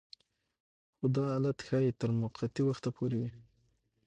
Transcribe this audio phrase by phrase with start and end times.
[0.97, 3.31] خو دا حالت ښايي تر موقتي وخته پورې وي